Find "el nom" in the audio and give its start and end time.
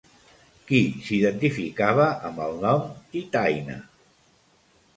2.47-2.89